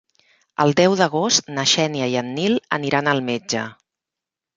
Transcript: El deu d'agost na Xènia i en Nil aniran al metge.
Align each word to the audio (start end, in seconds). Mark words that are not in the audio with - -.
El 0.63 0.71
deu 0.77 0.95
d'agost 1.01 1.51
na 1.57 1.65
Xènia 1.73 2.07
i 2.13 2.17
en 2.21 2.31
Nil 2.39 2.57
aniran 2.79 3.11
al 3.13 3.23
metge. 3.29 3.67